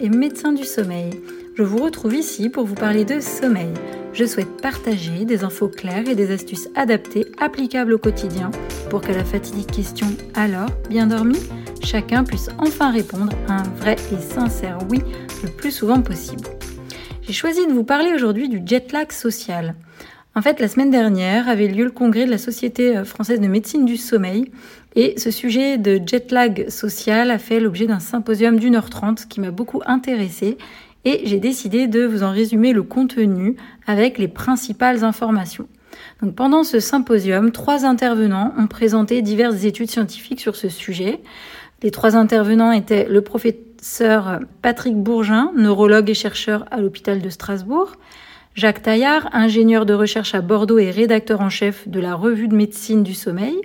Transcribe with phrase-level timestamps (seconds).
[0.00, 1.10] et médecin du sommeil.
[1.54, 3.72] Je vous retrouve ici pour vous parler de sommeil.
[4.12, 8.50] Je souhaite partager des infos claires et des astuces adaptées applicables au quotidien
[8.90, 11.38] pour que la fatidique question alors, bien dormi
[11.84, 15.00] chacun puisse enfin répondre à un vrai et sincère oui
[15.42, 16.57] le plus souvent possible.
[17.28, 19.74] J'ai choisi de vous parler aujourd'hui du jet lag social.
[20.34, 23.84] En fait, la semaine dernière avait lieu le congrès de la Société française de médecine
[23.84, 24.50] du sommeil
[24.96, 29.28] et ce sujet de jet lag social a fait l'objet d'un symposium d'une heure trente
[29.28, 30.56] qui m'a beaucoup intéressée
[31.04, 35.68] et j'ai décidé de vous en résumer le contenu avec les principales informations.
[36.22, 41.20] Donc pendant ce symposium, trois intervenants ont présenté diverses études scientifiques sur ce sujet.
[41.82, 43.20] Les trois intervenants étaient le
[43.78, 47.92] professeur Patrick Bourgin, neurologue et chercheur à l'hôpital de Strasbourg,
[48.56, 52.56] Jacques Taillard, ingénieur de recherche à Bordeaux et rédacteur en chef de la revue de
[52.56, 53.56] médecine du sommeil.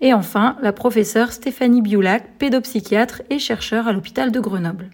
[0.00, 4.90] Et enfin, la professeure Stéphanie Bioulac, pédopsychiatre et chercheur à l'hôpital de Grenoble.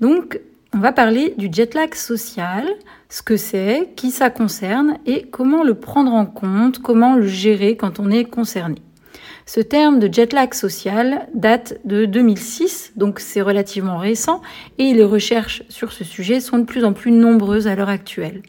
[0.00, 0.38] Donc,
[0.72, 2.64] on va parler du jet lag social,
[3.08, 7.76] ce que c'est, qui ça concerne et comment le prendre en compte, comment le gérer
[7.76, 8.76] quand on est concerné.
[9.48, 14.42] Ce terme de jet lag social date de 2006, donc c'est relativement récent,
[14.76, 18.42] et les recherches sur ce sujet sont de plus en plus nombreuses à l'heure actuelle.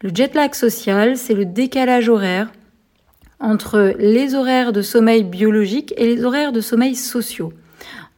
[0.00, 2.50] Le jet lag social, c'est le décalage horaire
[3.38, 7.52] entre les horaires de sommeil biologique et les horaires de sommeil sociaux.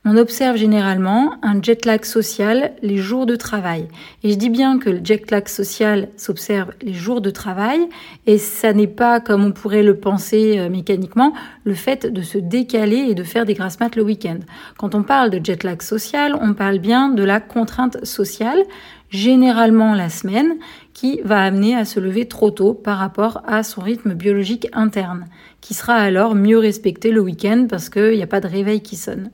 [0.06, 3.86] On observe généralement un jet lag social les jours de travail.
[4.22, 7.86] Et je dis bien que le jet lag social s'observe les jours de travail
[8.26, 11.34] et ça n'est pas, comme on pourrait le penser euh, mécaniquement,
[11.64, 14.38] le fait de se décaler et de faire des grasses mat le week-end.
[14.78, 18.62] Quand on parle de jet lag social, on parle bien de la contrainte sociale,
[19.10, 20.54] généralement la semaine,
[20.94, 25.26] qui va amener à se lever trop tôt par rapport à son rythme biologique interne,
[25.60, 28.96] qui sera alors mieux respecté le week-end parce qu'il n'y a pas de réveil qui
[28.96, 29.30] sonne.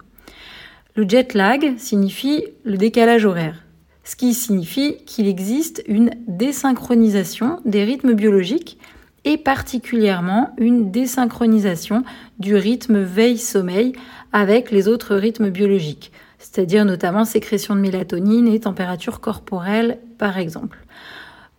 [0.96, 3.66] Le jet lag signifie le décalage horaire,
[4.02, 8.78] ce qui signifie qu'il existe une désynchronisation des rythmes biologiques
[9.26, 12.02] et particulièrement une désynchronisation
[12.38, 13.92] du rythme veille-sommeil
[14.32, 20.78] avec les autres rythmes biologiques, c'est-à-dire notamment sécrétion de mélatonine et température corporelle par exemple.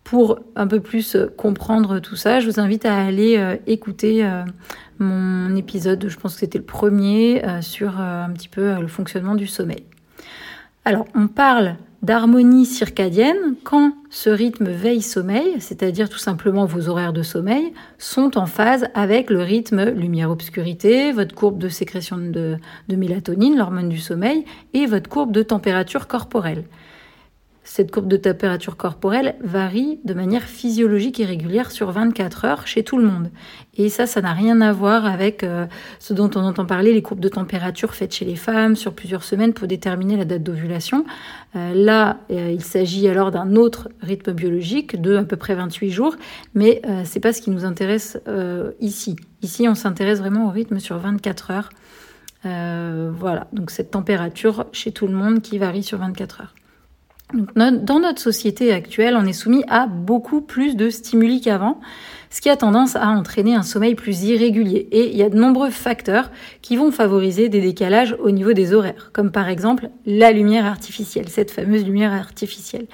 [0.08, 4.42] Pour un peu plus comprendre tout ça, je vous invite à aller euh, écouter euh,
[4.98, 8.80] mon épisode, je pense que c'était le premier, euh, sur euh, un petit peu euh,
[8.80, 9.84] le fonctionnement du sommeil.
[10.84, 17.22] Alors, on parle d'harmonie circadienne quand ce rythme veille-sommeil, c'est-à-dire tout simplement vos horaires de
[17.22, 22.58] sommeil, sont en phase avec le rythme lumière-obscurité, votre courbe de sécrétion de
[22.88, 24.44] mélatonine, l'hormone du sommeil,
[24.74, 26.64] et votre courbe de température corporelle.
[27.70, 32.82] Cette courbe de température corporelle varie de manière physiologique et régulière sur 24 heures chez
[32.82, 33.30] tout le monde.
[33.76, 35.66] Et ça, ça n'a rien à voir avec euh,
[35.98, 39.22] ce dont on entend parler, les courbes de température faites chez les femmes sur plusieurs
[39.22, 41.04] semaines pour déterminer la date d'ovulation.
[41.56, 45.90] Euh, là, euh, il s'agit alors d'un autre rythme biologique de à peu près 28
[45.90, 46.16] jours,
[46.54, 48.18] mais c'est pas ce qui nous intéresse
[48.80, 49.14] ici.
[49.42, 51.70] Ici, on s'intéresse vraiment au rythme sur 24 heures.
[52.44, 56.54] voilà, donc cette température chez tout le monde qui varie sur 24 heures.
[57.34, 61.78] Dans notre société actuelle, on est soumis à beaucoup plus de stimuli qu'avant,
[62.30, 64.88] ce qui a tendance à entraîner un sommeil plus irrégulier.
[64.92, 66.30] Et il y a de nombreux facteurs
[66.62, 71.28] qui vont favoriser des décalages au niveau des horaires, comme par exemple la lumière artificielle,
[71.28, 72.86] cette fameuse lumière artificielle.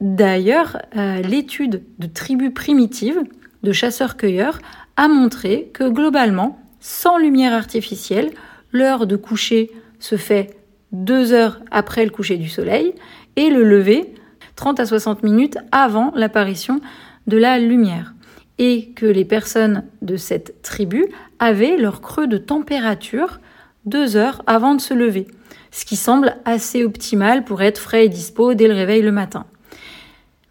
[0.00, 3.20] D'ailleurs, euh, l'étude de tribus primitives,
[3.64, 4.60] de chasseurs-cueilleurs,
[4.96, 8.30] a montré que globalement, sans lumière artificielle,
[8.70, 10.56] l'heure de coucher se fait
[10.92, 12.94] deux heures après le coucher du soleil
[13.36, 14.14] et le lever
[14.56, 16.80] 30 à 60 minutes avant l'apparition
[17.26, 18.14] de la lumière.
[18.58, 21.06] Et que les personnes de cette tribu
[21.38, 23.40] avaient leur creux de température
[23.84, 25.28] deux heures avant de se lever,
[25.70, 29.44] ce qui semble assez optimal pour être frais et dispo dès le réveil le matin.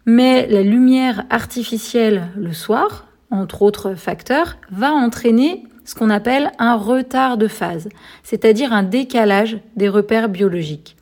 [0.06, 6.76] Mais la lumière artificielle le soir, entre autres facteurs, va entraîner ce qu'on appelle un
[6.76, 7.88] retard de phase,
[8.22, 10.95] c'est-à-dire un décalage des repères biologiques.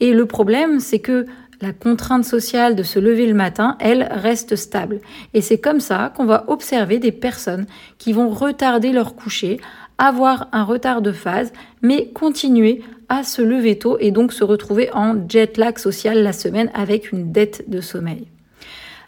[0.00, 1.26] Et le problème, c'est que
[1.60, 5.00] la contrainte sociale de se lever le matin, elle reste stable.
[5.34, 7.66] Et c'est comme ça qu'on va observer des personnes
[7.98, 9.60] qui vont retarder leur coucher,
[9.98, 11.52] avoir un retard de phase,
[11.82, 16.32] mais continuer à se lever tôt et donc se retrouver en jet lag social la
[16.32, 18.28] semaine avec une dette de sommeil.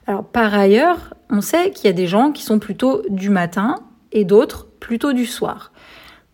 [0.06, 3.76] Alors par ailleurs, on sait qu'il y a des gens qui sont plutôt du matin
[4.10, 5.70] et d'autres plutôt du soir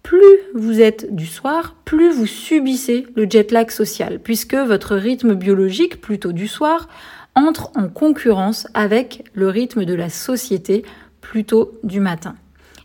[0.06, 5.34] plus vous êtes du soir, plus vous subissez le jet lag social, puisque votre rythme
[5.34, 6.88] biologique, plutôt du soir,
[7.34, 10.84] entre en concurrence avec le rythme de la société
[11.20, 12.36] plutôt du matin.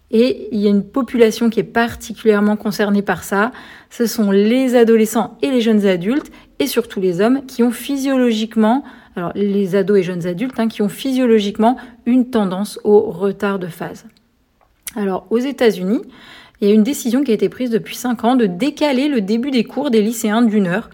[0.10, 3.52] Et il y a une population qui est particulièrement concernée par ça.
[3.92, 8.84] Ce sont les adolescents et les jeunes adultes, et surtout les hommes, qui ont physiologiquement,
[9.16, 11.78] alors les ados et jeunes adultes, hein, qui ont physiologiquement
[12.08, 14.08] une tendance au retard de phase.
[14.96, 16.02] Alors aux États-Unis,
[16.62, 19.20] il y a une décision qui a été prise depuis 5 ans de décaler le
[19.20, 20.90] début des cours des lycéens d'une heure.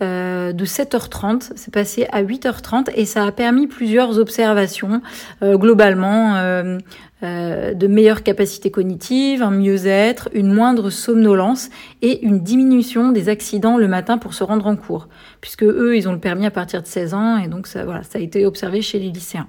[0.00, 5.02] Euh, de 7h30, c'est passé à 8h30 et ça a permis plusieurs observations
[5.42, 6.78] euh, globalement euh,
[7.20, 11.68] de meilleures capacités cognitives, un mieux-être, une moindre somnolence
[12.00, 15.08] et une diminution des accidents le matin pour se rendre en cours,
[15.40, 18.04] puisque eux ils ont le permis à partir de 16 ans et donc ça voilà
[18.04, 19.48] ça a été observé chez les lycéens.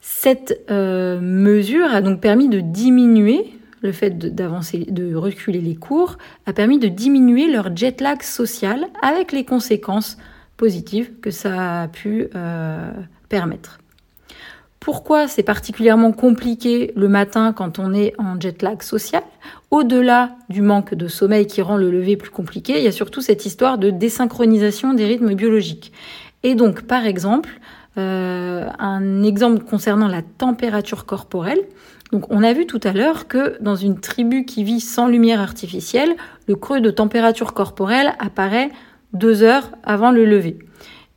[0.00, 3.46] Cette mesure a donc permis de diminuer
[3.82, 9.32] le fait de, reculer les cours, a permis de diminuer leur jet lag social avec
[9.32, 10.16] les conséquences
[10.56, 12.90] positives que ça a pu euh,
[13.28, 13.78] permettre.
[14.78, 19.22] Pourquoi c'est particulièrement compliqué le matin quand on est en jet lag social?
[19.70, 23.20] Au-delà du manque de sommeil qui rend le lever plus compliqué, il y a surtout
[23.20, 25.92] cette histoire de désynchronisation des rythmes biologiques.
[26.42, 27.60] Et donc, par exemple,
[27.98, 31.60] euh, un exemple concernant la température corporelle.
[32.12, 35.40] Donc on a vu tout à l'heure que dans une tribu qui vit sans lumière
[35.40, 36.14] artificielle,
[36.46, 38.70] le creux de température corporelle apparaît
[39.14, 40.58] deux heures avant le lever.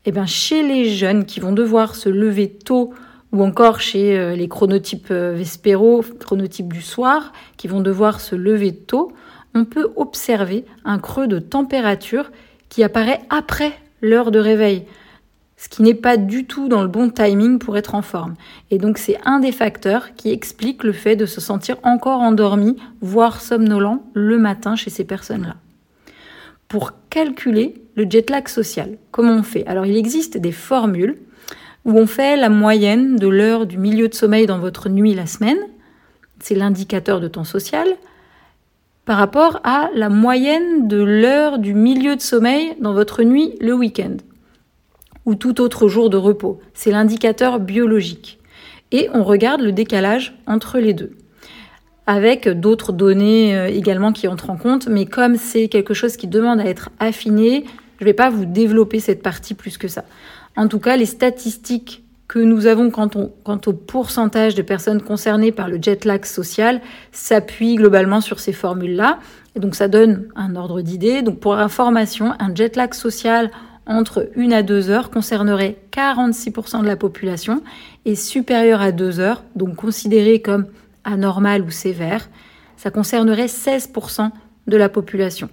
[0.05, 2.93] Eh bien chez les jeunes qui vont devoir se lever tôt
[3.33, 8.35] ou encore chez euh, les chronotypes euh, vespéraux, chronotypes du soir, qui vont devoir se
[8.35, 9.11] lever tôt,
[9.53, 12.31] on peut observer un creux de température
[12.69, 14.85] qui apparaît après l'heure de réveil
[15.65, 18.35] ce qui n'est pas du tout dans le bon timing pour être en forme.
[18.69, 22.75] Et donc c'est un des facteurs qui explique le fait de se sentir encore endormi,
[23.01, 25.55] voire somnolent le matin chez ces personnes-là.
[26.67, 29.65] Pour calculer le jet lag social, comment on fait?
[29.65, 31.17] Alors il existe des formules
[31.83, 35.25] où on fait la moyenne de l'heure du milieu de sommeil dans votre nuit la
[35.25, 35.57] semaine,
[36.41, 37.87] c'est l'indicateur de temps social,
[39.05, 43.73] par rapport à la moyenne de l'heure du milieu de sommeil dans votre nuit le
[43.73, 44.17] week-end
[45.25, 46.59] ou tout autre jour de repos.
[46.73, 48.39] C'est l'indicateur biologique.
[48.91, 51.11] Et on regarde le décalage entre les deux.
[52.07, 56.27] Avec d'autres données euh, également qui entrent en compte, mais comme c'est quelque chose qui
[56.27, 57.65] demande à être affiné,
[57.99, 60.05] je ne vais pas vous développer cette partie plus que ça.
[60.55, 65.69] En tout cas, les statistiques que nous avons quant, au pourcentage de personnes concernées par
[65.69, 66.81] le jet lag social
[67.11, 69.19] s'appuient globalement sur ces formules-là.
[69.55, 71.21] Donc ça donne un ordre d'idée.
[71.21, 73.51] Donc pour information, un jet lag social
[73.85, 77.61] entre 1 à 2 heures concernerait 46% de la population
[78.05, 80.65] et supérieur à 2 heures, donc considéré comme
[81.03, 82.29] anormal ou sévère,
[82.77, 84.31] ça concernerait 16%
[84.67, 85.49] de la population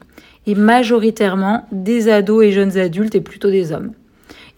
[0.46, 3.92] et majoritairement des ados et jeunes adultes et plutôt des hommes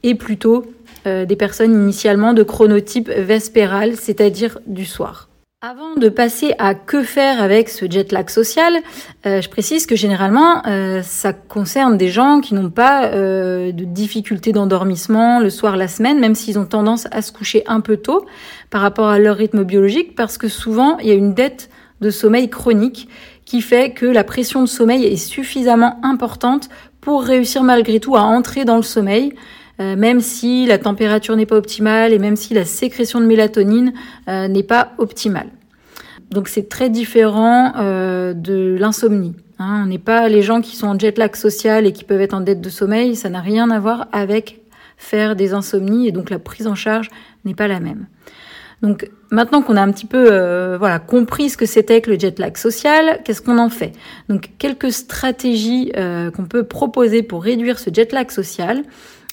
[0.02, 0.64] et plutôt
[1.06, 5.28] euh, des personnes initialement de chronotype vespéral, c'est-à-dire du soir.
[5.66, 8.82] Avant de passer à que faire avec ce jet lag social,
[9.24, 13.84] euh, je précise que généralement, euh, ça concerne des gens qui n'ont pas euh, de
[13.84, 17.96] difficultés d'endormissement le soir, la semaine, même s'ils ont tendance à se coucher un peu
[17.96, 18.26] tôt
[18.68, 21.70] par rapport à leur rythme biologique, parce que souvent, il y a une dette
[22.02, 23.08] de sommeil chronique
[23.46, 26.68] qui fait que la pression de sommeil est suffisamment importante
[27.00, 29.32] pour réussir malgré tout à entrer dans le sommeil.
[29.80, 33.92] Euh, même si la température n'est pas optimale et même si la sécrétion de mélatonine
[34.28, 35.48] euh, n'est pas optimale.
[36.30, 39.34] Donc c'est très différent euh, de l'insomnie.
[39.58, 39.82] Hein.
[39.84, 42.34] On n'est pas les gens qui sont en jet lag social et qui peuvent être
[42.34, 44.60] en dette de sommeil, ça n'a rien à voir avec
[44.96, 47.10] faire des insomnies et donc la prise en charge
[47.44, 48.06] n'est pas la même.
[48.80, 52.38] Donc maintenant qu'on a un petit peu voilà compris ce que c'était que le jet
[52.38, 53.92] lag social, qu'est-ce qu'on en fait?
[54.28, 55.90] Donc quelques stratégies
[56.36, 58.82] qu'on peut proposer pour réduire ce jet lag social.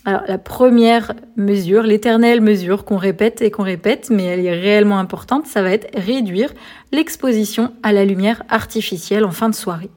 [0.04, 4.98] Alors la première mesure, l'éternelle mesure qu'on répète et qu'on répète, mais elle est réellement
[4.98, 6.52] importante, ça va être réduire
[6.92, 9.92] l'exposition à la lumière artificielle en fin de soirée.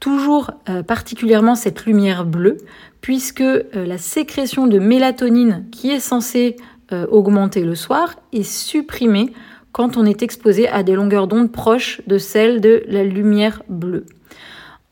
[0.00, 2.58] Toujours euh, particulièrement cette lumière bleue,
[3.00, 6.56] puisque euh, la sécrétion de mélatonine qui est censée
[6.92, 9.32] euh, augmenter le soir est supprimée
[9.70, 14.06] quand on est exposé à des longueurs d'onde proches de celles de la lumière bleue.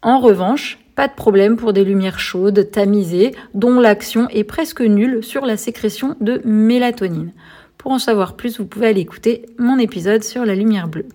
[0.01, 5.23] En revanche, pas de problème pour des lumières chaudes, tamisées, dont l'action est presque nulle
[5.25, 7.33] sur la sécrétion de mélatonine.
[7.79, 11.09] Pour en savoir plus, vous pouvez aller écouter mon épisode sur la lumière bleue.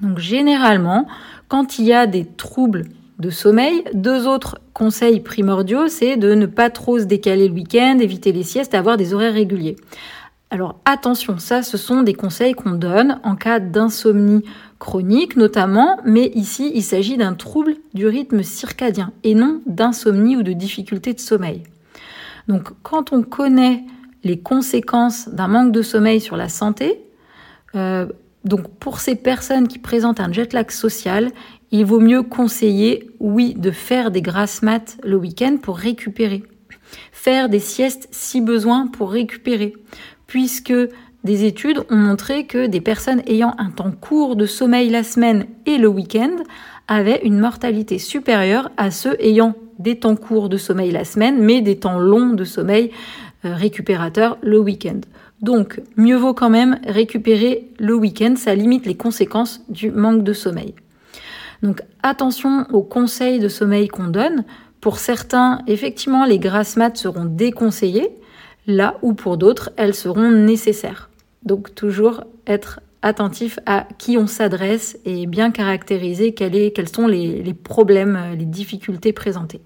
[0.00, 1.06] Donc généralement,
[1.48, 2.84] quand il y a des troubles
[3.18, 7.98] de sommeil, deux autres conseils primordiaux, c'est de ne pas trop se décaler le week-end,
[8.00, 9.76] éviter les siestes, avoir des horaires réguliers.
[10.52, 14.44] Alors attention, ça ce sont des conseils qu'on donne en cas d'insomnie
[14.78, 20.42] chronique notamment, mais ici il s'agit d'un trouble du rythme circadien et non d'insomnie ou
[20.42, 21.62] de difficulté de sommeil.
[22.48, 23.84] Donc quand on connaît
[24.24, 27.00] les conséquences d'un manque de sommeil sur la santé.
[27.74, 28.06] Euh,
[28.44, 31.30] donc pour ces personnes qui présentent un jet lag social,
[31.70, 36.42] il vaut mieux conseiller, oui, de faire des grasses mat le week-end pour récupérer.
[37.10, 39.72] Faire des siestes si besoin pour récupérer.
[40.32, 40.72] Puisque
[41.24, 45.44] des études ont montré que des personnes ayant un temps court de sommeil la semaine
[45.66, 46.30] et le week-end
[46.88, 51.60] avaient une mortalité supérieure à ceux ayant des temps courts de sommeil la semaine, mais
[51.60, 52.92] des temps longs de sommeil
[53.44, 55.02] euh, récupérateur le week-end.
[55.42, 60.32] Donc, mieux vaut quand même récupérer le week-end, ça limite les conséquences du manque de
[60.32, 60.74] sommeil.
[61.62, 64.44] Donc, attention aux conseils de sommeil qu'on donne.
[64.80, 68.08] Pour certains, effectivement, les grasses mat seront déconseillées,
[68.66, 71.10] là où pour d'autres, elles seront nécessaires.
[71.44, 78.18] Donc, toujours être attentif à qui on s'adresse et bien caractériser quels sont les problèmes,
[78.38, 79.60] les difficultés présentées.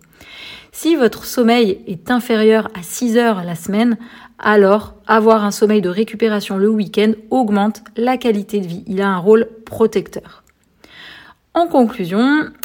[0.73, 3.97] Si votre sommeil est inférieur à 6 heures la semaine,
[4.39, 8.85] alors avoir un sommeil de récupération le week-end augmente la qualité de vie.
[8.87, 10.43] Il a un rôle protecteur.
[11.57, 12.21] En conclusion,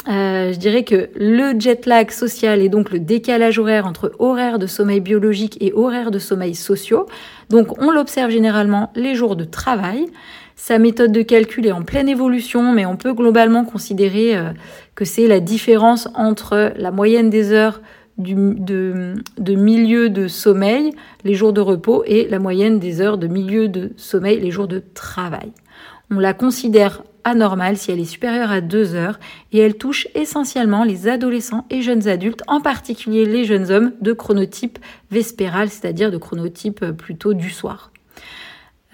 [0.06, 4.58] euh, je dirais que le jet lag social est donc le décalage horaire entre horaire
[4.58, 7.06] de sommeil biologique et horaire de sommeil sociaux.
[7.48, 10.04] Donc on l'observe généralement les jours de travail.
[10.56, 14.50] Sa méthode de calcul est en pleine évolution, mais on peut globalement considérer euh,
[14.94, 17.80] que c'est la différence entre la moyenne des heures
[18.18, 20.92] de, milieu de sommeil,
[21.24, 24.68] les jours de repos, et la moyenne des heures de milieu de sommeil, les jours
[24.68, 25.50] de travail.
[26.10, 29.18] On la considère anormale si elle est supérieure à 2 heures
[29.52, 34.12] et elle touche essentiellement les adolescents et jeunes adultes, en particulier les jeunes hommes de
[34.12, 34.78] chronotype
[35.10, 37.92] vespéral, c'est-à-dire de chronotype plutôt du soir.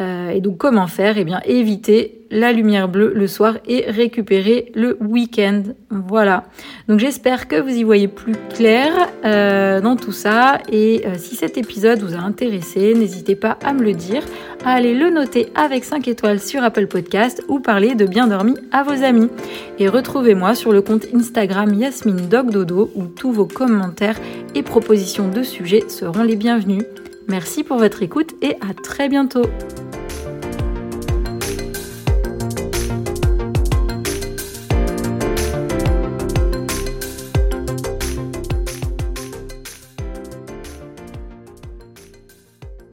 [0.01, 1.19] Euh, et donc comment faire?
[1.19, 5.63] Eh bien éviter la lumière bleue le soir et récupérer le week-end.
[5.91, 6.45] Voilà.
[6.89, 8.93] Donc j'espère que vous y voyez plus clair
[9.25, 10.59] euh, dans tout ça.
[10.71, 14.23] Et euh, si cet épisode vous a intéressé, n'hésitez pas à me le dire,
[14.65, 18.55] à aller le noter avec 5 étoiles sur Apple Podcast ou parler de bien dormi
[18.73, 19.29] à vos amis.
[19.79, 24.21] Et retrouvez-moi sur le compte Instagram Yasmine Dog Dodo où tous vos commentaires
[24.55, 26.85] et propositions de sujets seront les bienvenus.
[27.29, 29.45] Merci pour votre écoute et à très bientôt.